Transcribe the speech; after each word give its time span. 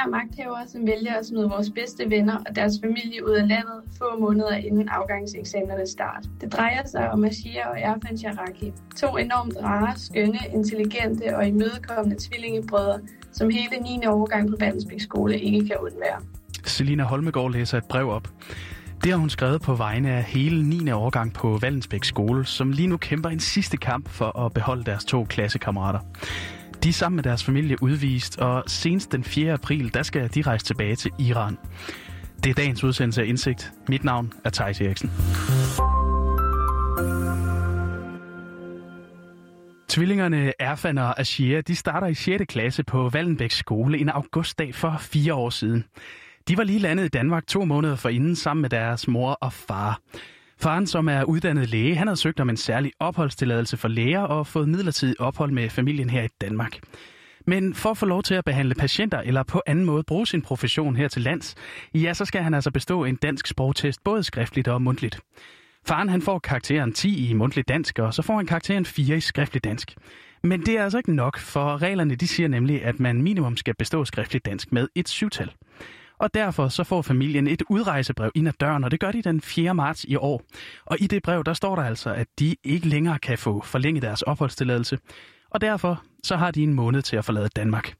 autoritære 0.00 0.10
magthavere, 0.10 0.68
som 0.68 0.86
vælger 0.86 1.14
at 1.14 1.26
smide 1.26 1.48
vores 1.48 1.70
bedste 1.70 2.10
venner 2.10 2.36
og 2.48 2.56
deres 2.56 2.72
familie 2.82 3.26
ud 3.26 3.30
af 3.30 3.48
landet 3.48 3.78
få 3.98 4.20
måneder 4.20 4.54
inden 4.54 4.88
afgangseksamenernes 4.88 5.90
start. 5.90 6.24
Det 6.40 6.52
drejer 6.52 6.86
sig 6.86 7.10
om 7.10 7.24
Ashia 7.24 7.68
og 7.70 7.80
Erfan 7.80 8.18
Sharaki. 8.18 8.72
To 8.96 9.16
enormt 9.16 9.56
rare, 9.62 9.92
skønne, 9.96 10.38
intelligente 10.54 11.36
og 11.36 11.46
imødekommende 11.46 12.16
tvillingebrødre, 12.20 13.00
som 13.32 13.50
hele 13.50 13.76
9. 14.00 14.06
årgang 14.06 14.50
på 14.50 14.56
Vandensbæk 14.60 15.00
skole 15.00 15.40
ikke 15.40 15.66
kan 15.66 15.76
undvære. 15.80 16.20
Selina 16.64 17.02
Holmegård 17.02 17.52
læser 17.52 17.78
et 17.78 17.84
brev 17.84 18.08
op. 18.08 18.28
Det 19.04 19.10
har 19.12 19.18
hun 19.18 19.30
skrevet 19.30 19.62
på 19.62 19.74
vegne 19.74 20.10
af 20.10 20.24
hele 20.24 20.62
9. 20.62 20.90
årgang 20.90 21.32
på 21.32 21.58
Vallensbæk 21.60 22.04
skole, 22.04 22.46
som 22.46 22.72
lige 22.72 22.88
nu 22.88 22.96
kæmper 22.96 23.28
en 23.28 23.40
sidste 23.40 23.76
kamp 23.76 24.08
for 24.08 24.38
at 24.38 24.52
beholde 24.52 24.84
deres 24.84 25.04
to 25.04 25.24
klassekammerater. 25.24 26.00
De 26.82 26.88
er 26.88 26.92
sammen 26.92 27.16
med 27.16 27.24
deres 27.24 27.44
familie 27.44 27.82
udvist, 27.82 28.38
og 28.38 28.64
senest 28.66 29.12
den 29.12 29.24
4. 29.24 29.52
april, 29.52 29.94
der 29.94 30.02
skal 30.02 30.34
de 30.34 30.42
rejse 30.42 30.66
tilbage 30.66 30.96
til 30.96 31.10
Iran. 31.18 31.58
Det 32.44 32.50
er 32.50 32.54
dagens 32.54 32.84
udsendelse 32.84 33.22
af 33.22 33.26
Indsigt. 33.26 33.72
Mit 33.88 34.04
navn 34.04 34.32
er 34.44 34.50
Thijs 34.50 34.80
Eriksen. 34.80 35.10
Tvillingerne 39.88 40.52
Erfan 40.58 40.98
og 40.98 41.20
Ashia, 41.20 41.60
de 41.60 41.76
starter 41.76 42.06
i 42.06 42.14
6. 42.14 42.44
klasse 42.48 42.84
på 42.84 43.08
Vallenbæk 43.08 43.50
skole 43.50 43.98
en 43.98 44.08
augustdag 44.08 44.74
for 44.74 44.96
fire 45.00 45.34
år 45.34 45.50
siden. 45.50 45.84
De 46.48 46.56
var 46.56 46.64
lige 46.64 46.78
landet 46.78 47.04
i 47.04 47.08
Danmark 47.08 47.46
to 47.46 47.64
måneder 47.64 47.96
forinden 47.96 48.36
sammen 48.36 48.62
med 48.62 48.70
deres 48.70 49.08
mor 49.08 49.32
og 49.32 49.52
far. 49.52 50.00
Faren, 50.62 50.86
som 50.86 51.08
er 51.08 51.24
uddannet 51.24 51.68
læge, 51.68 51.96
han 51.96 52.06
har 52.06 52.14
søgt 52.14 52.40
om 52.40 52.50
en 52.50 52.56
særlig 52.56 52.92
opholdstilladelse 52.98 53.76
for 53.76 53.88
læger 53.88 54.20
og 54.20 54.46
fået 54.46 54.68
midlertidig 54.68 55.20
ophold 55.20 55.50
med 55.50 55.70
familien 55.70 56.10
her 56.10 56.22
i 56.22 56.28
Danmark. 56.40 56.78
Men 57.46 57.74
for 57.74 57.90
at 57.90 57.98
få 57.98 58.06
lov 58.06 58.22
til 58.22 58.34
at 58.34 58.44
behandle 58.44 58.74
patienter 58.74 59.18
eller 59.18 59.42
på 59.42 59.62
anden 59.66 59.84
måde 59.84 60.02
bruge 60.02 60.26
sin 60.26 60.42
profession 60.42 60.96
her 60.96 61.08
til 61.08 61.22
lands, 61.22 61.54
ja, 61.94 62.14
så 62.14 62.24
skal 62.24 62.42
han 62.42 62.54
altså 62.54 62.70
bestå 62.70 63.04
en 63.04 63.16
dansk 63.16 63.46
sprogtest, 63.46 64.04
både 64.04 64.22
skriftligt 64.22 64.68
og 64.68 64.82
mundtligt. 64.82 65.20
Faren 65.86 66.08
han 66.08 66.22
får 66.22 66.38
karakteren 66.38 66.92
10 66.92 67.30
i 67.30 67.32
mundtligt 67.32 67.68
dansk, 67.68 67.98
og 67.98 68.14
så 68.14 68.22
får 68.22 68.36
han 68.36 68.46
karakteren 68.46 68.86
4 68.86 69.16
i 69.16 69.20
skriftligt 69.20 69.64
dansk. 69.64 69.94
Men 70.42 70.60
det 70.60 70.78
er 70.78 70.84
altså 70.84 70.98
ikke 70.98 71.14
nok, 71.14 71.38
for 71.38 71.82
reglerne 71.82 72.14
de 72.14 72.28
siger 72.28 72.48
nemlig, 72.48 72.84
at 72.84 73.00
man 73.00 73.22
minimum 73.22 73.56
skal 73.56 73.74
bestå 73.78 74.04
skriftligt 74.04 74.44
dansk 74.44 74.72
med 74.72 74.88
et 74.94 75.08
syvtal. 75.08 75.50
Og 76.20 76.34
derfor 76.34 76.68
så 76.68 76.84
får 76.84 77.02
familien 77.02 77.46
et 77.46 77.62
udrejsebrev 77.68 78.30
ind 78.34 78.48
ad 78.48 78.52
døren, 78.60 78.84
og 78.84 78.90
det 78.90 79.00
gør 79.00 79.12
de 79.12 79.22
den 79.22 79.40
4. 79.40 79.74
marts 79.74 80.04
i 80.04 80.16
år. 80.16 80.42
Og 80.86 80.96
i 81.00 81.06
det 81.06 81.22
brev, 81.22 81.44
der 81.44 81.54
står 81.54 81.76
der 81.76 81.82
altså, 81.82 82.14
at 82.14 82.26
de 82.38 82.56
ikke 82.64 82.88
længere 82.88 83.18
kan 83.18 83.38
få 83.38 83.62
forlænget 83.64 84.02
deres 84.02 84.22
opholdstilladelse. 84.22 84.98
Og 85.50 85.60
derfor 85.60 86.02
så 86.24 86.36
har 86.36 86.50
de 86.50 86.62
en 86.62 86.74
måned 86.74 87.02
til 87.02 87.16
at 87.16 87.24
forlade 87.24 87.48
Danmark. 87.48 87.94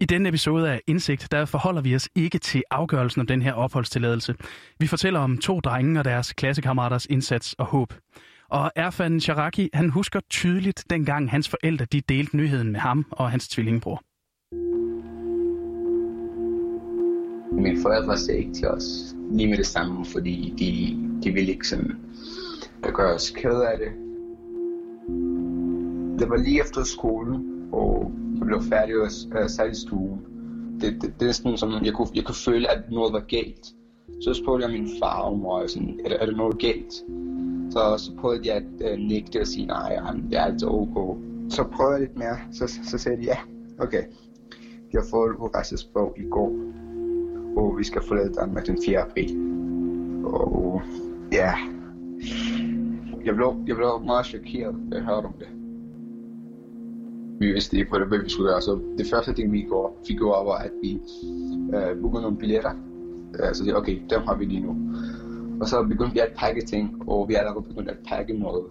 I 0.00 0.04
denne 0.04 0.28
episode 0.28 0.70
af 0.70 0.80
Indsigt, 0.86 1.28
der 1.30 1.44
forholder 1.44 1.80
vi 1.80 1.94
os 1.94 2.08
ikke 2.14 2.38
til 2.38 2.62
afgørelsen 2.70 3.20
om 3.20 3.26
den 3.26 3.42
her 3.42 3.52
opholdstilladelse. 3.52 4.34
Vi 4.78 4.86
fortæller 4.86 5.20
om 5.20 5.38
to 5.38 5.60
drenge 5.60 6.00
og 6.00 6.04
deres 6.04 6.32
klassekammeraters 6.32 7.06
indsats 7.06 7.52
og 7.52 7.66
håb. 7.66 7.94
Og 8.48 8.72
Erfan 8.76 9.20
Sharaki, 9.20 9.68
han 9.74 9.90
husker 9.90 10.20
tydeligt 10.30 10.84
dengang 10.90 11.30
hans 11.30 11.48
forældre 11.48 11.84
de 11.84 12.00
delte 12.00 12.36
nyheden 12.36 12.72
med 12.72 12.80
ham 12.80 13.06
og 13.10 13.30
hans 13.30 13.48
tvillingbror. 13.48 14.02
Mine 17.56 17.82
forældre 17.82 18.18
sagde 18.18 18.40
ikke 18.40 18.52
til 18.52 18.68
os 18.68 19.16
lige 19.30 19.48
med 19.48 19.56
det 19.56 19.66
samme, 19.66 20.04
fordi 20.04 20.54
de, 20.58 20.98
de 21.24 21.34
ville 21.34 21.52
ikke 21.52 21.68
sådan 21.68 21.92
gøre 22.82 23.14
os 23.14 23.30
ked 23.30 23.60
af 23.60 23.78
det. 23.78 23.88
Det 26.18 26.30
var 26.30 26.36
lige 26.36 26.60
efter 26.60 26.84
skolen, 26.84 27.68
og 27.72 28.12
jeg 28.38 28.46
blev 28.46 28.62
færdig 28.62 28.96
og 28.96 29.02
uh, 29.02 29.70
i 29.70 29.74
stuen. 29.74 30.20
Det, 30.80 31.02
det, 31.02 31.14
det 31.20 31.28
er 31.28 31.32
sådan, 31.32 31.56
som 31.56 31.84
jeg 31.84 31.94
kunne, 31.94 32.08
jeg 32.14 32.24
kunne 32.24 32.34
føle, 32.34 32.70
at 32.70 32.90
noget 32.90 33.12
var 33.12 33.24
galt. 33.28 33.66
Så 34.22 34.34
spurgte 34.34 34.66
jeg 34.66 34.72
min 34.72 34.88
far 35.02 35.20
og 35.20 35.38
mor, 35.38 35.66
sådan, 35.66 36.00
er, 36.04 36.08
der, 36.08 36.16
er 36.16 36.26
der 36.26 36.36
noget 36.36 36.58
galt? 36.58 36.92
Så, 37.70 37.94
så 37.98 38.10
prøvede 38.20 38.48
jeg 38.48 38.56
at 38.56 38.92
øh, 38.92 38.98
nægte 38.98 39.40
og 39.40 39.46
sige, 39.46 39.66
nej, 39.66 39.98
det 40.30 40.38
er 40.38 40.42
altid 40.42 40.68
ok. 40.68 41.18
Så 41.48 41.64
prøvede 41.72 41.92
jeg 41.92 42.00
lidt 42.00 42.18
mere, 42.18 42.36
så, 42.52 42.80
så 42.90 42.98
sagde 42.98 43.18
de, 43.18 43.22
ja, 43.22 43.36
okay. 43.78 44.02
Jeg 44.92 45.02
får 45.10 45.26
et 45.26 45.36
udrejsesprog 45.36 46.14
i 46.18 46.28
går 46.30 46.52
hvor 47.56 47.76
vi 47.76 47.84
skal 47.84 48.02
forlade 48.08 48.34
Danmark 48.34 48.66
den 48.66 48.78
4. 48.86 48.98
april. 48.98 49.30
Og 50.24 50.82
ja, 51.32 51.52
jeg 53.24 53.34
blev, 53.34 53.64
jeg 53.66 53.76
blev 53.76 54.02
meget 54.04 54.26
chokeret, 54.26 54.74
da 54.90 54.96
jeg 54.96 55.04
hørte 55.04 55.26
om 55.26 55.34
det. 55.38 55.48
Vi 57.40 57.46
vidste 57.52 57.76
ikke, 57.76 57.90
hvad 57.90 58.22
vi 58.22 58.28
skulle 58.28 58.50
gøre, 58.50 58.62
så 58.62 58.80
det 58.98 59.06
første 59.12 59.32
ting, 59.34 59.52
vi 59.52 59.60
gjorde, 59.60 59.92
vi 60.08 60.14
gjorde 60.14 60.46
var, 60.46 60.58
at 60.58 60.70
vi 60.82 60.92
øh, 61.76 62.00
bookede 62.00 62.22
nogle 62.22 62.38
billetter. 62.38 62.74
Øh, 63.40 63.54
så 63.54 63.64
det 63.64 63.76
okay, 63.76 64.02
dem 64.10 64.22
har 64.26 64.36
vi 64.36 64.44
lige 64.44 64.60
nu. 64.60 64.72
Og 65.60 65.68
så 65.68 65.82
begyndte 65.82 66.12
vi 66.12 66.20
at 66.20 66.32
pakke 66.36 66.60
ting, 66.60 67.08
og 67.08 67.28
vi 67.28 67.34
er 67.34 67.38
allerede 67.38 67.64
begyndt 67.68 67.90
at 67.90 67.98
pakke 68.08 68.38
noget, 68.38 68.64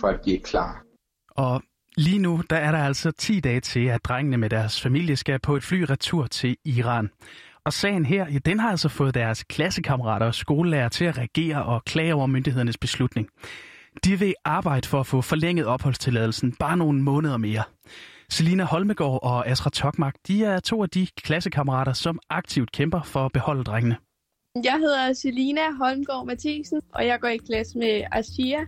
for 0.00 0.08
at 0.08 0.20
blive 0.20 0.38
klar. 0.38 0.84
Og 1.30 1.62
Lige 1.96 2.18
nu 2.18 2.42
der 2.50 2.56
er 2.56 2.72
der 2.72 2.78
altså 2.78 3.10
10 3.10 3.40
dage 3.40 3.60
til, 3.60 3.86
at 3.86 4.04
drengene 4.04 4.36
med 4.36 4.50
deres 4.50 4.82
familie 4.82 5.16
skal 5.16 5.38
på 5.38 5.56
et 5.56 5.62
fly 5.62 5.80
retur 5.80 6.26
til 6.26 6.56
Iran. 6.64 7.10
Og 7.70 7.74
sagen 7.74 8.04
her, 8.04 8.26
ja, 8.32 8.38
den 8.38 8.60
har 8.60 8.70
altså 8.70 8.88
fået 8.88 9.14
deres 9.14 9.44
klassekammerater 9.44 10.26
og 10.26 10.34
skolelærer 10.34 10.88
til 10.88 11.04
at 11.04 11.18
reagere 11.18 11.64
og 11.64 11.84
klage 11.84 12.14
over 12.14 12.26
myndighedernes 12.26 12.78
beslutning. 12.78 13.28
De 14.04 14.18
vil 14.18 14.34
arbejde 14.44 14.88
for 14.88 15.00
at 15.00 15.06
få 15.06 15.20
forlænget 15.20 15.66
opholdstilladelsen 15.66 16.52
bare 16.52 16.76
nogle 16.76 17.02
måneder 17.02 17.36
mere. 17.36 17.62
Selina 18.30 18.64
Holmegård 18.64 19.20
og 19.22 19.48
Asra 19.48 19.70
Tokmak, 19.70 20.14
de 20.28 20.44
er 20.44 20.60
to 20.60 20.82
af 20.82 20.90
de 20.90 21.06
klassekammerater, 21.16 21.92
som 21.92 22.18
aktivt 22.30 22.72
kæmper 22.72 23.02
for 23.02 23.24
at 23.24 23.32
beholde 23.32 23.64
drengene. 23.64 23.96
Jeg 24.64 24.78
hedder 24.78 25.12
Selina 25.12 25.72
Holmgaard 25.78 26.26
Mathisen, 26.26 26.80
og 26.94 27.06
jeg 27.06 27.20
går 27.20 27.28
i 27.28 27.36
klasse 27.36 27.78
med 27.78 28.02
Ashia. 28.12 28.60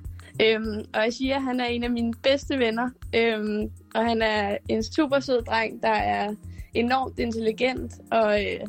Øhm, 0.42 0.84
og 0.94 1.06
Ashia, 1.06 1.38
han 1.38 1.60
er 1.60 1.66
en 1.66 1.84
af 1.84 1.90
mine 1.90 2.14
bedste 2.22 2.58
venner, 2.58 2.90
øhm, 3.14 3.70
og 3.94 4.04
han 4.04 4.22
er 4.22 4.56
en 4.68 4.82
super 4.82 5.20
sød 5.20 5.42
dreng, 5.42 5.82
der 5.82 5.92
er 5.92 6.34
enormt 6.74 7.18
intelligent, 7.18 7.92
og 8.10 8.44
øh, 8.44 8.60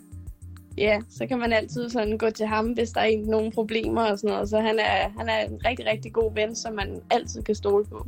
ja, 0.78 1.00
så 1.10 1.28
kan 1.28 1.40
man 1.40 1.54
altid 1.54 1.90
sådan 1.90 2.18
gå 2.18 2.30
til 2.30 2.46
ham, 2.46 2.66
hvis 2.66 2.90
der 2.90 3.02
er 3.02 3.30
nogle 3.30 3.52
problemer 3.52 4.04
og 4.04 4.20
sådan 4.20 4.34
noget. 4.34 4.50
Så 4.50 4.60
han 4.60 4.80
er, 4.80 5.10
han 5.18 5.30
er 5.30 5.40
en 5.40 5.60
rigtig, 5.66 5.86
rigtig 5.86 6.14
god 6.14 6.34
ven, 6.34 6.56
som 6.56 6.74
man 6.74 7.02
altid 7.10 7.44
kan 7.44 7.56
stole 7.56 7.86
på. 7.86 8.08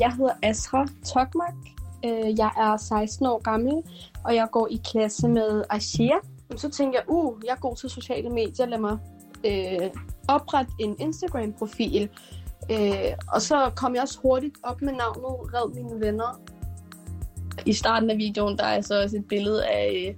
Jeg 0.00 0.12
hedder 0.12 0.32
Asra 0.42 0.86
Tokmak. 1.04 1.54
Øh, 2.04 2.38
jeg 2.38 2.50
er 2.56 2.76
16 2.76 3.26
år 3.26 3.42
gammel, 3.42 3.82
og 4.24 4.34
jeg 4.34 4.48
går 4.52 4.68
i 4.70 4.80
klasse 4.84 5.28
med 5.28 5.64
Ashia. 5.70 6.16
Så 6.56 6.70
tænkte 6.70 6.98
jeg, 6.98 7.04
uh, 7.08 7.40
jeg 7.44 7.52
er 7.52 7.60
god 7.60 7.76
til 7.76 7.90
sociale 7.90 8.30
medier, 8.30 8.66
lad 8.66 8.78
mig 8.78 8.98
øh, 9.44 9.90
oprette 10.28 10.72
en 10.80 10.96
Instagram-profil. 10.98 12.08
Øh, 12.70 13.12
og 13.32 13.42
så 13.42 13.70
kom 13.76 13.94
jeg 13.94 14.02
også 14.02 14.18
hurtigt 14.22 14.54
op 14.62 14.82
med 14.82 14.92
navnet 14.92 15.54
Red 15.54 15.74
Mine 15.74 16.00
Venner. 16.00 16.40
I 17.66 17.72
starten 17.72 18.10
af 18.10 18.16
videoen, 18.16 18.58
der 18.58 18.64
er 18.64 18.80
så 18.80 19.02
også 19.02 19.16
et 19.16 19.28
billede 19.28 19.66
af 19.66 20.16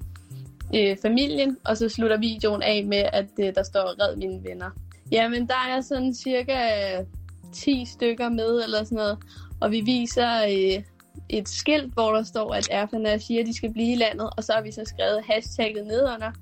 øh, 0.75 0.97
familien, 1.03 1.57
og 1.65 1.77
så 1.77 1.89
slutter 1.89 2.17
videoen 2.17 2.63
af 2.63 2.85
med, 2.85 3.05
at 3.13 3.27
øh, 3.41 3.55
der 3.55 3.63
står 3.63 4.03
red 4.03 4.17
mine 4.17 4.45
venner. 4.45 4.71
Jamen, 5.13 5.47
der 5.47 5.77
er 5.77 5.81
sådan 5.81 6.15
cirka 6.15 6.59
øh, 6.99 7.05
10 7.53 7.85
stykker 7.85 8.29
med, 8.29 8.63
eller 8.65 8.85
sådan 8.85 8.97
noget, 8.97 9.19
og 9.61 9.71
vi 9.71 9.81
viser 9.81 10.43
øh, 10.43 10.83
et 11.29 11.49
skilt, 11.49 11.95
hvor 11.95 12.13
der 12.13 12.23
står, 12.23 12.55
at 12.55 12.69
Erfana 12.71 13.19
siger, 13.19 13.41
at 13.41 13.47
de 13.47 13.57
skal 13.57 13.73
blive 13.73 13.93
i 13.93 13.97
landet, 13.97 14.31
og 14.37 14.45
så 14.45 14.53
har 14.53 14.63
vi 14.63 14.73
så 14.73 14.83
skrevet 14.85 15.25
hashtagget 15.29 15.87
nedunder, 15.87 16.33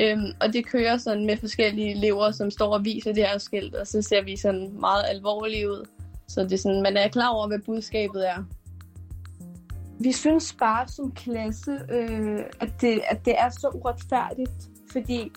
Øhm, 0.00 0.32
og 0.40 0.52
det 0.52 0.66
kører 0.66 0.96
sådan 0.96 1.26
med 1.26 1.36
forskellige 1.36 1.90
elever, 1.90 2.30
som 2.30 2.50
står 2.50 2.74
og 2.74 2.84
viser 2.84 3.12
det 3.12 3.26
her 3.26 3.38
skilt, 3.38 3.74
og 3.74 3.86
så 3.86 4.02
ser 4.02 4.22
vi 4.22 4.36
sådan 4.36 4.72
meget 4.80 5.04
alvorlige 5.08 5.70
ud. 5.70 5.88
Så 6.28 6.42
det 6.42 6.52
er 6.52 6.56
sådan, 6.56 6.82
man 6.82 6.96
er 6.96 7.08
klar 7.08 7.28
over, 7.28 7.46
hvad 7.46 7.58
budskabet 7.58 8.28
er. 8.28 8.44
Vi 10.02 10.12
synes 10.12 10.56
bare 10.58 10.88
som 10.88 11.12
klasse, 11.12 11.70
øh, 11.90 12.40
at, 12.60 12.72
det, 12.80 13.00
at 13.10 13.24
det 13.24 13.34
er 13.38 13.50
så 13.50 13.68
uretfærdigt, 13.74 14.70
fordi 14.92 15.32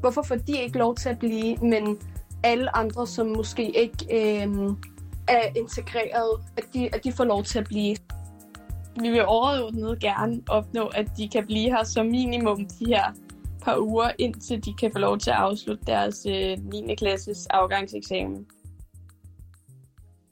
hvorfor 0.00 0.22
får 0.22 0.34
de 0.34 0.62
ikke 0.62 0.78
lov 0.78 0.94
til 0.94 1.08
at 1.08 1.18
blive, 1.18 1.56
men 1.56 1.98
alle 2.44 2.76
andre, 2.76 3.06
som 3.06 3.26
måske 3.26 3.78
ikke 3.78 4.04
øh, 4.10 4.76
er 5.28 5.42
integreret, 5.56 6.40
at 6.56 6.64
de, 6.74 6.94
at 6.94 7.04
de 7.04 7.12
får 7.12 7.24
lov 7.24 7.42
til 7.44 7.58
at 7.58 7.64
blive. 7.64 7.96
Vi 9.00 9.10
vil 9.10 9.24
overordnet 9.26 10.00
gerne 10.00 10.42
opnå, 10.48 10.86
at 10.86 11.06
de 11.16 11.28
kan 11.28 11.46
blive 11.46 11.70
her 11.70 11.84
som 11.84 12.06
minimum 12.06 12.68
de 12.68 12.86
her 12.86 13.12
par 13.62 13.78
uger, 13.78 14.10
indtil 14.18 14.64
de 14.64 14.74
kan 14.74 14.92
få 14.92 14.98
lov 14.98 15.18
til 15.18 15.30
at 15.30 15.36
afslutte 15.36 15.84
deres 15.86 16.26
øh, 16.28 16.58
9. 16.72 16.94
klasses 16.94 17.46
afgangseksamen. 17.46 18.46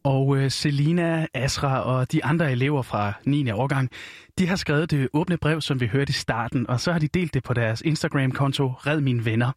Og 0.04 0.36
øh, 0.36 0.50
Selina, 0.50 1.26
Asra 1.34 1.80
og 1.80 2.12
de 2.12 2.24
andre 2.24 2.52
elever 2.52 2.82
fra 2.82 3.12
9. 3.26 3.50
årgang, 3.50 3.90
de 4.38 4.48
har 4.48 4.56
skrevet 4.56 4.90
det 4.90 5.08
åbne 5.12 5.36
brev, 5.36 5.60
som 5.60 5.80
vi 5.80 5.86
hørte 5.86 6.10
i 6.10 6.12
starten, 6.12 6.70
og 6.70 6.80
så 6.80 6.92
har 6.92 6.98
de 6.98 7.08
delt 7.08 7.34
det 7.34 7.42
på 7.42 7.54
deres 7.54 7.80
Instagram-konto 7.80 8.68
Red 8.68 9.00
Mine 9.00 9.24
Venner. 9.24 9.52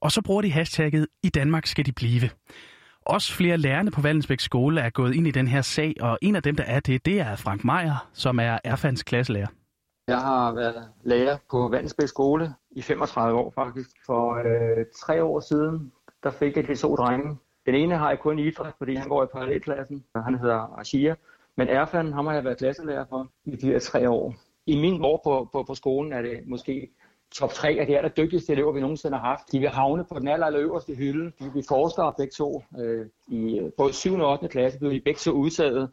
Og 0.00 0.12
så 0.12 0.22
bruger 0.22 0.42
de 0.42 0.50
hashtagget 0.50 1.06
I 1.22 1.28
Danmark 1.28 1.66
skal 1.66 1.86
de 1.86 1.92
blive. 1.92 2.30
Også 3.06 3.32
flere 3.32 3.56
lærerne 3.56 3.90
på 3.90 4.00
Vallensbæk 4.00 4.40
skole 4.40 4.80
er 4.80 4.90
gået 4.90 5.14
ind 5.14 5.26
i 5.26 5.30
den 5.30 5.48
her 5.48 5.62
sag, 5.62 5.94
og 6.00 6.18
en 6.22 6.36
af 6.36 6.42
dem, 6.42 6.56
der 6.56 6.64
er 6.64 6.80
det, 6.80 7.06
det 7.06 7.20
er 7.20 7.36
Frank 7.36 7.64
Meier, 7.64 8.08
som 8.12 8.38
er 8.38 8.58
Erfans 8.64 9.02
klasselærer. 9.02 9.46
Jeg 10.08 10.18
har 10.18 10.52
været 10.52 10.88
lærer 11.04 11.36
på 11.50 11.68
Vandensbæk 11.68 12.08
skole 12.08 12.54
i 12.70 12.82
35 12.82 13.38
år 13.38 13.52
faktisk. 13.54 13.90
For 14.06 14.34
øh, 14.34 14.86
tre 15.06 15.24
år 15.24 15.40
siden, 15.40 15.92
der 16.22 16.30
fik 16.30 16.56
jeg 16.56 16.68
de 16.68 16.76
to 16.76 16.96
drenge. 16.96 17.36
Den 17.66 17.74
ene 17.74 17.96
har 17.96 18.08
jeg 18.08 18.18
kun 18.18 18.38
i 18.38 18.46
idræt, 18.46 18.74
fordi 18.78 18.94
han 18.94 19.08
går 19.08 19.24
i 19.24 19.26
parallelklassen. 19.32 20.04
Han 20.16 20.38
hedder 20.38 20.78
Ashia. 20.78 21.14
Men 21.56 21.68
Erfan, 21.68 22.12
ham 22.12 22.26
har 22.26 22.34
jeg 22.34 22.44
været 22.44 22.58
klasselærer 22.58 23.04
for 23.08 23.28
i 23.44 23.56
de 23.56 23.66
her 23.66 23.78
tre 23.78 24.10
år. 24.10 24.34
I 24.66 24.80
min 24.80 25.04
år 25.04 25.20
på, 25.24 25.48
på, 25.52 25.62
på 25.62 25.74
skolen 25.74 26.12
er 26.12 26.22
det 26.22 26.40
måske 26.46 26.90
top 27.32 27.52
3 27.52 27.76
af 27.80 27.86
de 27.86 27.96
allerdygtigste 27.96 28.52
elever, 28.52 28.72
vi 28.72 28.80
nogensinde 28.80 29.16
har 29.18 29.24
haft. 29.24 29.52
De 29.52 29.58
vil 29.58 29.68
havne 29.68 30.04
på 30.04 30.18
den 30.18 30.28
aller, 30.28 30.46
aller 30.46 30.60
øverste 30.60 30.94
hylde. 30.94 31.24
De 31.24 31.44
vil 31.44 31.50
blive 31.50 31.64
forskere 31.68 32.14
begge 32.18 32.30
to. 32.30 32.62
Øh, 32.78 33.06
I 33.28 33.60
både 33.76 33.92
7. 33.92 34.14
og 34.14 34.32
8. 34.32 34.48
klasse 34.48 34.78
blev 34.78 34.92
de 34.92 35.00
begge 35.00 35.18
to 35.18 35.30
udtaget 35.30 35.90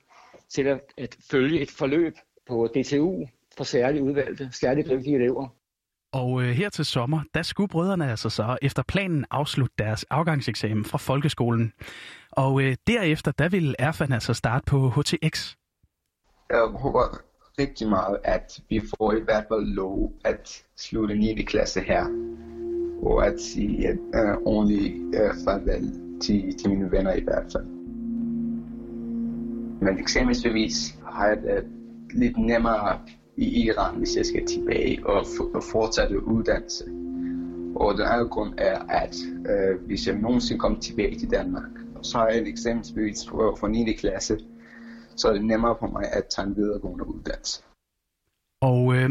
til 0.50 0.68
at, 0.68 0.82
at 0.98 1.18
følge 1.32 1.62
et 1.62 1.72
forløb 1.72 2.16
på 2.48 2.68
DTU 2.68 3.26
for 3.58 3.64
særligt 3.64 4.04
udvalgte, 4.04 4.50
særligt 4.52 4.90
dygtige 4.90 5.16
elever. 5.16 5.48
Og 6.14 6.44
øh, 6.44 6.50
her 6.50 6.70
til 6.70 6.86
sommer, 6.86 7.22
der 7.34 7.42
skulle 7.42 7.68
brødrene 7.68 8.10
altså 8.10 8.30
så 8.30 8.58
efter 8.62 8.84
planen 8.84 9.26
afslutte 9.32 9.76
deres 9.78 10.04
afgangseksamen 10.10 10.86
fra 10.86 10.98
folkeskolen. 10.98 11.74
Og 12.32 12.62
øh, 12.62 12.76
derefter, 12.88 13.32
der 13.32 13.50
ville 13.50 13.76
Erfan 13.80 14.12
altså 14.12 14.34
starte 14.34 14.66
på 14.66 14.90
HTX. 14.90 15.56
Jeg 16.50 16.70
håber 16.74 17.22
rigtig 17.60 17.90
meget, 17.90 18.18
at 18.24 18.60
vi 18.70 18.82
får 18.98 19.14
i 19.14 19.22
hvert 19.22 19.46
fald 19.52 19.66
lov 19.66 20.14
at 20.26 20.64
slutte 20.78 21.16
9. 21.16 21.44
klasse 21.44 21.82
her. 21.82 22.06
Og 23.04 23.28
at 23.28 23.42
sige 23.42 23.90
et 23.90 24.00
øh, 24.16 24.38
ordentligt 24.46 24.94
øh, 24.96 25.32
farvel 25.46 26.20
til, 26.22 26.58
til 26.58 26.70
mine 26.70 26.92
venner 26.92 27.14
i 27.14 27.22
hvert 27.22 27.46
fald. 27.52 27.66
Men 29.82 30.00
eksamensbevis 30.00 30.96
har 31.06 31.28
jeg 31.28 31.38
det 31.38 31.66
lidt 32.14 32.38
nemmere 32.38 33.00
i 33.40 33.66
Iran, 33.66 33.98
hvis 33.98 34.16
jeg 34.18 34.26
skal 34.26 34.46
tilbage 34.46 35.08
og, 35.08 35.26
og 35.54 35.64
fortsætte 35.64 36.26
uddannelse. 36.26 36.84
Og 37.76 37.94
den 37.94 38.06
anden 38.06 38.30
grund 38.30 38.54
er, 38.58 38.80
at 38.90 39.16
øh, 39.52 39.86
hvis 39.86 40.08
jeg 40.08 40.16
nogensinde 40.16 40.60
kommer 40.60 40.80
tilbage 40.80 41.20
til 41.20 41.32
Danmark, 41.32 41.72
så 42.02 42.18
har 42.18 42.28
jeg 42.28 42.38
et 42.38 42.48
eksamensbevis 42.48 43.28
for, 43.30 43.56
for 43.60 43.68
9. 43.68 43.94
klasse, 43.94 44.40
så 45.16 45.28
er 45.28 45.34
det 45.34 45.46
nemmere 45.46 45.76
for 45.80 45.88
mig 45.88 46.04
at 46.14 46.24
tage 46.36 46.48
en 46.48 46.56
videregående 46.56 47.08
uddannelse. 47.08 47.64
Og 48.62 48.96
øh, 48.96 49.10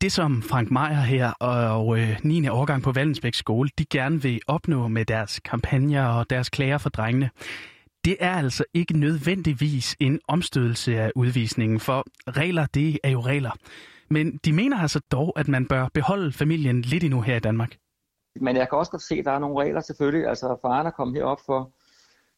det 0.00 0.12
som 0.12 0.42
Frank 0.42 0.70
Meier 0.70 1.00
her 1.00 1.32
og 1.40 1.98
øh, 1.98 2.18
9. 2.24 2.48
årgang 2.48 2.82
på 2.82 2.92
Vallensbæk 2.92 3.34
skole, 3.34 3.70
de 3.78 3.84
gerne 3.84 4.22
vil 4.22 4.40
opnå 4.46 4.88
med 4.88 5.04
deres 5.04 5.40
kampagner 5.40 6.06
og 6.06 6.30
deres 6.30 6.48
klager 6.50 6.78
for 6.78 6.90
drengene, 6.90 7.30
det 8.04 8.16
er 8.20 8.34
altså 8.34 8.64
ikke 8.74 8.98
nødvendigvis 8.98 9.96
en 10.00 10.20
omstødelse 10.28 11.00
af 11.00 11.12
udvisningen, 11.16 11.80
for 11.80 12.04
regler, 12.28 12.66
det 12.66 12.98
er 13.04 13.10
jo 13.10 13.20
regler. 13.20 13.50
Men 14.10 14.36
de 14.44 14.52
mener 14.52 14.76
altså 14.76 15.00
dog, 15.12 15.32
at 15.36 15.48
man 15.48 15.68
bør 15.68 15.88
beholde 15.94 16.32
familien 16.32 16.82
lidt 16.82 17.04
endnu 17.04 17.20
her 17.20 17.36
i 17.36 17.40
Danmark. 17.40 17.76
Men 18.40 18.56
jeg 18.56 18.68
kan 18.68 18.78
også 18.78 18.90
godt 18.90 19.02
se, 19.02 19.14
at 19.14 19.24
der 19.24 19.30
er 19.30 19.38
nogle 19.38 19.60
regler 19.60 19.80
selvfølgelig. 19.80 20.28
Altså 20.28 20.56
faren 20.62 20.86
er 20.86 20.90
kommet 20.90 21.16
herop 21.16 21.40
for, 21.46 21.70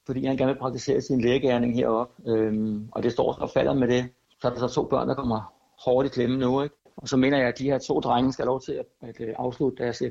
fordi 0.07 0.25
han 0.25 0.37
gerne 0.37 0.53
vil 0.53 0.59
praktisere 0.59 1.01
sin 1.01 1.21
lægegærning 1.21 1.75
herop. 1.75 2.11
Øhm, 2.29 2.89
og 2.93 3.03
det 3.03 3.13
står 3.13 3.33
og 3.33 3.51
falder 3.51 3.75
med 3.75 3.89
det. 3.89 4.09
Så 4.41 4.49
er 4.49 4.53
der 4.53 4.69
så 4.69 4.75
to 4.75 4.85
børn, 4.85 5.09
der 5.09 5.15
kommer 5.15 5.55
hårdt 5.85 6.07
i 6.07 6.11
klemme 6.11 6.39
nu. 6.39 6.63
Ikke? 6.63 6.75
Og 6.97 7.09
så 7.09 7.17
mener 7.17 7.39
jeg, 7.39 7.49
at 7.49 7.59
de 7.59 7.65
her 7.65 7.79
to 7.79 8.01
drenge 8.01 8.33
skal 8.33 8.43
have 8.43 8.51
lov 8.51 8.61
til 8.61 8.73
at, 8.73 8.87
at 9.01 9.21
øh, 9.21 9.35
afslutte 9.39 9.83
deres 9.83 10.03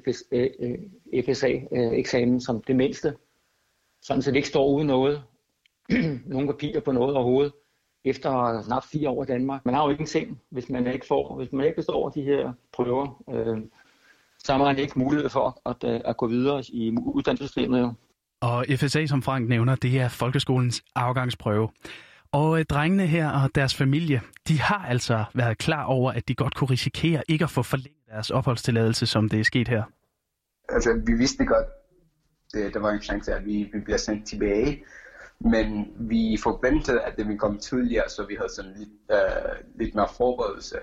FSA-eksamen 1.26 2.30
øh, 2.30 2.36
øh, 2.36 2.42
som 2.42 2.62
det 2.62 2.76
mindste. 2.76 3.14
Sådan 4.02 4.22
så 4.22 4.32
det 4.32 4.36
ikke 4.38 4.48
står 4.48 4.68
uden 4.68 4.88
noget 4.88 5.24
nogle 6.26 6.48
papirer 6.48 6.80
på 6.80 6.92
noget 6.92 7.16
overhovedet 7.16 7.54
efter 8.06 8.62
snart 8.62 8.84
fire 8.92 9.10
år 9.10 9.24
i 9.24 9.26
Danmark. 9.26 9.66
Man 9.66 9.74
har 9.74 9.84
jo 9.84 9.90
ikke 9.90 10.02
en 10.02 10.08
ting, 10.08 10.42
hvis 10.50 10.70
man 10.70 10.88
ikke 10.88 11.06
får, 11.08 11.36
hvis 11.36 11.52
man 11.52 11.66
ikke 11.66 11.76
består 11.76 12.10
de 12.10 12.22
her 12.22 12.54
prøver, 12.74 13.24
øh, 13.30 13.62
så 14.40 14.52
har 14.52 14.60
man 14.60 14.80
ikke 14.80 15.00
mulighed 15.00 15.30
for 15.30 15.62
at, 15.70 15.84
øh, 15.84 16.02
at 16.06 16.18
gå 16.18 16.28
videre 16.28 16.64
i 16.70 16.98
uddannelsessystemet. 16.98 17.80
Jo. 17.80 17.94
Og 18.42 18.66
FSA, 18.76 19.06
som 19.06 19.22
Frank 19.22 19.50
nævner, 19.50 19.76
det 19.76 20.00
er 20.00 20.08
folkeskolens 20.10 20.84
afgangsprøve. 20.96 21.70
Og 22.32 22.60
øh, 22.60 22.66
drengene 22.66 23.08
her 23.08 23.30
og 23.30 23.50
deres 23.56 23.76
familie, 23.76 24.22
de 24.48 24.60
har 24.60 24.86
altså 24.86 25.24
været 25.34 25.58
klar 25.58 25.84
over, 25.84 26.12
at 26.12 26.28
de 26.28 26.36
godt 26.36 26.56
kunne 26.56 26.70
risikere 26.70 27.24
ikke 27.30 27.44
at 27.44 27.50
få 27.50 27.64
forlænget 27.64 28.08
deres 28.10 28.30
opholdstilladelse, 28.30 29.06
som 29.06 29.30
det 29.30 29.40
er 29.40 29.44
sket 29.44 29.68
her. 29.68 29.84
Altså, 30.70 31.02
vi 31.06 31.14
vidste 31.14 31.46
godt, 31.46 31.68
det, 32.54 32.74
der 32.74 32.80
var 32.80 32.92
en 32.92 33.02
chance, 33.02 33.34
at 33.34 33.46
vi, 33.46 33.70
vi 33.74 33.80
bliver 33.80 33.98
sendt 33.98 34.28
tilbage. 34.28 34.84
Men 35.46 35.94
vi 36.00 36.38
forventede, 36.44 37.02
at 37.02 37.18
det 37.18 37.26
ville 37.26 37.40
komme 37.40 37.60
tidligere, 37.60 38.10
så 38.10 38.26
vi 38.26 38.36
havde 38.36 38.54
sådan 38.56 38.74
lidt, 38.78 38.90
øh, 39.12 39.80
lidt 39.80 39.96
mere 39.96 40.08
forberedelse. 40.18 40.76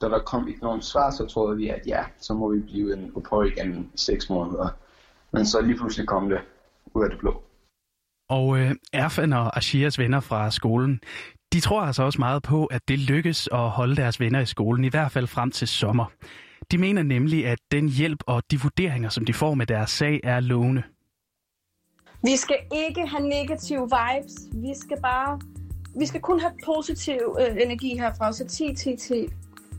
Da 0.00 0.06
der 0.06 0.18
kom 0.18 0.48
ikke 0.48 0.60
nogen 0.60 0.82
svar, 0.82 1.10
så 1.10 1.26
troede 1.26 1.56
vi, 1.56 1.68
at 1.68 1.82
ja, 1.86 2.04
så 2.18 2.34
må 2.34 2.52
vi 2.52 2.60
blive 2.60 2.96
en 2.96 3.12
på 3.30 3.42
igen 3.42 3.90
i 3.94 3.98
seks 3.98 4.30
måneder. 4.30 4.68
Men 5.32 5.46
så 5.46 5.60
lige 5.60 5.76
pludselig 5.76 6.06
kom 6.06 6.28
det 6.28 6.40
ud 6.94 7.04
af 7.04 7.10
det 7.10 7.18
blå. 7.18 7.42
Og 8.28 8.58
øh, 8.58 8.74
Erfan 8.92 9.32
og 9.32 9.56
Ashias 9.56 9.98
venner 9.98 10.20
fra 10.20 10.50
skolen, 10.50 11.00
de 11.52 11.60
tror 11.60 11.80
altså 11.80 12.02
også 12.02 12.18
meget 12.18 12.42
på, 12.42 12.66
at 12.66 12.88
det 12.88 12.98
lykkes 12.98 13.48
at 13.52 13.70
holde 13.70 13.96
deres 13.96 14.20
venner 14.20 14.40
i 14.40 14.46
skolen, 14.46 14.84
i 14.84 14.88
hvert 14.88 15.12
fald 15.12 15.26
frem 15.26 15.50
til 15.50 15.68
sommer. 15.68 16.06
De 16.70 16.78
mener 16.78 17.02
nemlig, 17.02 17.46
at 17.46 17.58
den 17.72 17.88
hjælp 17.88 18.18
og 18.26 18.42
de 18.50 18.60
vurderinger, 18.60 19.08
som 19.08 19.24
de 19.24 19.32
får 19.32 19.54
med 19.54 19.66
deres 19.66 19.90
sag, 19.90 20.20
er 20.24 20.40
lovende. 20.40 20.82
Vi 22.26 22.36
skal 22.36 22.56
ikke 22.86 23.06
have 23.06 23.28
negative 23.28 23.90
vibes. 23.96 24.34
Vi 24.52 24.72
skal 24.74 25.00
bare... 25.02 25.40
Vi 25.98 26.06
skal 26.06 26.20
kun 26.20 26.40
have 26.40 26.52
positiv 26.64 27.36
øh, 27.40 27.62
energi 27.62 27.98
herfra, 27.98 28.32
så 28.32 28.46
10, 28.46 28.74
10, 28.74 28.96
10. 28.96 29.14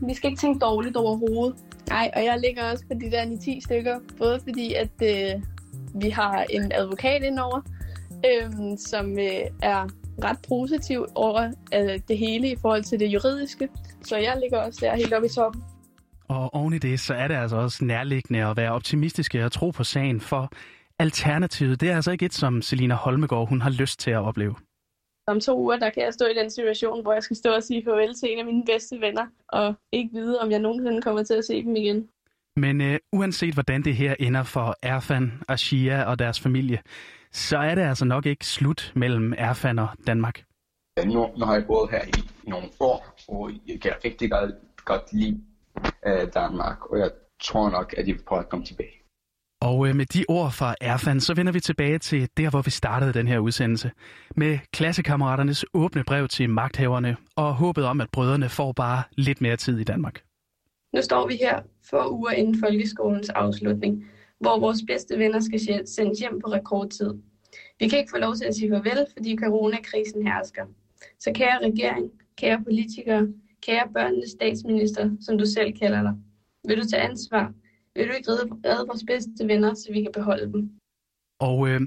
Vi 0.06 0.14
skal 0.14 0.30
ikke 0.30 0.40
tænke 0.40 0.58
dårligt 0.58 0.96
overhovedet. 0.96 1.56
Nej, 1.88 2.10
og 2.16 2.24
jeg 2.24 2.38
ligger 2.44 2.70
også 2.70 2.84
på 2.88 2.94
de 2.94 3.10
der 3.10 3.24
9-10 3.24 3.60
stykker. 3.60 3.98
Både 4.18 4.40
fordi, 4.40 4.74
at 4.74 4.90
øh, 5.02 5.42
vi 5.94 6.10
har 6.10 6.46
en 6.50 6.72
advokat 6.74 7.22
indover, 7.22 7.60
øh, 8.26 8.52
som 8.78 9.18
øh, 9.18 9.40
er 9.62 9.88
ret 10.24 10.38
positiv 10.48 11.06
over 11.14 11.52
øh, 11.74 12.00
det 12.08 12.18
hele 12.18 12.50
i 12.50 12.56
forhold 12.56 12.84
til 12.84 13.00
det 13.00 13.06
juridiske. 13.06 13.68
Så 14.04 14.16
jeg 14.16 14.38
ligger 14.42 14.58
også 14.58 14.78
der 14.82 14.96
helt 14.96 15.12
oppe 15.12 15.26
i 15.26 15.30
toppen. 15.30 15.62
Og 16.28 16.54
oven 16.54 16.74
i 16.74 16.78
det, 16.78 17.00
så 17.00 17.14
er 17.14 17.28
det 17.28 17.34
altså 17.34 17.56
også 17.56 17.84
nærliggende 17.84 18.44
at 18.44 18.56
være 18.56 18.72
optimistiske 18.72 19.44
og 19.44 19.52
tro 19.52 19.70
på 19.70 19.84
sagen, 19.84 20.20
for 20.20 20.52
alternativet, 20.98 21.80
det 21.80 21.90
er 21.90 21.96
altså 21.96 22.10
ikke 22.10 22.26
et, 22.26 22.34
som 22.34 22.62
Selina 22.62 22.94
Holmegård 22.94 23.48
hun 23.48 23.60
har 23.60 23.70
lyst 23.70 24.00
til 24.00 24.10
at 24.10 24.18
opleve. 24.18 24.54
Om 25.26 25.40
to 25.40 25.58
uger, 25.58 25.76
der 25.76 25.90
kan 25.90 26.02
jeg 26.02 26.14
stå 26.14 26.24
i 26.24 26.34
den 26.34 26.50
situation, 26.50 27.02
hvor 27.02 27.12
jeg 27.12 27.22
skal 27.22 27.36
stå 27.36 27.54
og 27.54 27.62
sige 27.62 27.84
farvel 27.84 28.14
til 28.14 28.32
en 28.32 28.38
af 28.38 28.44
mine 28.44 28.64
bedste 28.64 29.00
venner, 29.00 29.26
og 29.48 29.74
ikke 29.92 30.10
vide, 30.12 30.40
om 30.40 30.50
jeg 30.50 30.58
nogensinde 30.58 31.02
kommer 31.02 31.22
til 31.22 31.34
at 31.34 31.44
se 31.44 31.62
dem 31.62 31.76
igen. 31.76 32.08
Men 32.56 32.80
uh, 32.80 32.96
uanset 33.12 33.54
hvordan 33.54 33.82
det 33.82 33.96
her 33.96 34.14
ender 34.18 34.42
for 34.42 34.76
Erfan, 34.82 35.32
Ashia 35.48 36.04
og 36.04 36.18
deres 36.18 36.40
familie, 36.40 36.82
så 37.32 37.58
er 37.58 37.74
det 37.74 37.82
altså 37.82 38.04
nok 38.04 38.26
ikke 38.26 38.46
slut 38.46 38.92
mellem 38.96 39.34
Erfan 39.38 39.78
og 39.78 39.88
Danmark. 40.06 40.44
Nu, 41.04 41.30
nu 41.38 41.44
har 41.44 41.54
jeg 41.54 41.66
boet 41.66 41.90
her 41.90 42.04
i, 42.04 42.20
i 42.44 42.50
nogle 42.50 42.68
år, 42.80 43.14
og 43.28 43.50
jeg 43.66 43.80
kan 43.80 43.92
rigtig 44.04 44.30
godt, 44.30 44.54
godt 44.84 45.12
lide 45.12 45.40
uh, 46.06 46.28
Danmark, 46.34 46.90
og 46.90 46.98
jeg 46.98 47.10
tror 47.42 47.70
nok, 47.70 47.94
at 47.96 48.08
jeg 48.08 48.14
vil 48.14 48.22
prøve 48.22 48.40
at 48.40 48.48
komme 48.48 48.66
tilbage. 48.66 48.97
Og 49.60 49.88
øh, 49.88 49.96
med 49.96 50.06
de 50.06 50.24
ord 50.28 50.52
fra 50.52 50.74
Erfan, 50.80 51.20
så 51.20 51.34
vender 51.34 51.52
vi 51.52 51.60
tilbage 51.60 51.98
til 51.98 52.28
der, 52.36 52.50
hvor 52.50 52.62
vi 52.62 52.70
startede 52.70 53.12
den 53.12 53.28
her 53.28 53.38
udsendelse. 53.38 53.90
Med 54.36 54.58
klassekammeraternes 54.72 55.64
åbne 55.74 56.04
brev 56.04 56.28
til 56.28 56.50
magthaverne 56.50 57.16
og 57.36 57.54
håbet 57.54 57.84
om, 57.84 58.00
at 58.00 58.10
brødrene 58.12 58.48
får 58.48 58.72
bare 58.72 59.02
lidt 59.12 59.40
mere 59.40 59.56
tid 59.56 59.78
i 59.78 59.84
Danmark. 59.84 60.22
Nu 60.92 61.02
står 61.02 61.26
vi 61.28 61.36
her 61.36 61.60
for 61.90 62.08
uger 62.10 62.30
inden 62.30 62.60
folkeskolens 62.60 63.28
afslutning, 63.28 64.04
hvor 64.40 64.60
vores 64.60 64.78
bedste 64.86 65.18
venner 65.18 65.40
skal 65.40 65.86
sendes 65.86 66.18
hjem 66.18 66.40
på 66.40 66.52
rekordtid. 66.52 67.14
Vi 67.80 67.88
kan 67.88 67.98
ikke 67.98 68.10
få 68.10 68.18
lov 68.18 68.34
til 68.34 68.44
at 68.44 68.54
sige 68.54 68.70
farvel, 68.70 69.06
fordi 69.16 69.36
coronakrisen 69.36 70.26
hersker. 70.26 70.62
Så 71.20 71.32
kære 71.34 71.58
regering, 71.62 72.10
kære 72.36 72.64
politikere, 72.64 73.28
kære 73.62 73.88
børnenes 73.94 74.30
statsminister, 74.30 75.10
som 75.20 75.38
du 75.38 75.46
selv 75.46 75.72
kalder 75.78 76.02
dig, 76.02 76.14
vil 76.68 76.78
du 76.78 76.84
tage 76.88 77.02
ansvar 77.02 77.52
vil 77.98 78.08
du 78.08 78.12
ikke 78.12 78.30
redde, 78.30 78.44
redde 78.64 78.86
vores 78.86 79.04
bedste 79.06 79.48
venner, 79.48 79.74
så 79.74 79.88
vi 79.92 80.02
kan 80.02 80.12
beholde 80.14 80.52
dem? 80.52 80.70
Og 81.40 81.68
øh, 81.68 81.80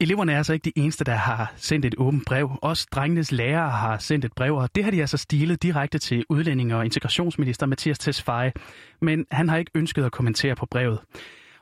eleverne 0.00 0.32
er 0.32 0.36
altså 0.36 0.52
ikke 0.52 0.64
de 0.64 0.72
eneste, 0.76 1.04
der 1.04 1.14
har 1.14 1.52
sendt 1.56 1.84
et 1.84 1.94
åbent 1.98 2.26
brev. 2.26 2.50
Også 2.62 2.86
drengenes 2.92 3.32
lærere 3.32 3.70
har 3.70 3.98
sendt 3.98 4.24
et 4.24 4.32
brev, 4.32 4.54
og 4.54 4.74
det 4.74 4.84
har 4.84 4.90
de 4.90 5.00
altså 5.00 5.16
stilet 5.16 5.62
direkte 5.62 5.98
til 5.98 6.24
udlænding- 6.30 6.74
og 6.74 6.84
integrationsminister 6.84 7.66
Mathias 7.66 7.98
Tesfaye. 7.98 8.52
Men 9.00 9.26
han 9.30 9.48
har 9.48 9.56
ikke 9.56 9.70
ønsket 9.74 10.04
at 10.04 10.12
kommentere 10.12 10.56
på 10.56 10.66
brevet. 10.66 10.98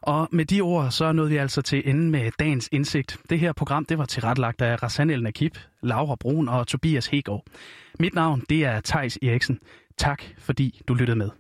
Og 0.03 0.29
med 0.33 0.45
de 0.45 0.61
ord, 0.61 0.91
så 0.91 1.13
nåede 1.13 1.31
vi 1.31 1.37
altså 1.37 1.63
til 1.63 1.83
enden 1.89 2.11
med 2.11 2.31
dagens 2.39 2.69
indsigt. 2.73 3.19
Det 3.31 3.39
her 3.39 3.53
program, 3.53 3.85
det 3.85 3.99
var 3.99 4.05
tilrettelagt 4.05 4.63
af 4.63 4.83
Rassan 4.83 5.11
El 5.11 5.23
Nakib, 5.23 5.57
Laura 5.83 6.17
Brun 6.21 6.49
og 6.49 6.67
Tobias 6.67 7.07
Hegård. 7.07 7.45
Mit 8.01 8.15
navn, 8.15 8.45
det 8.49 8.65
er 8.65 8.81
Tejs 8.81 9.19
Eriksen. 9.23 9.59
Tak, 9.99 10.23
fordi 10.39 10.81
du 10.89 10.95
lyttede 10.95 11.19
med. 11.19 11.31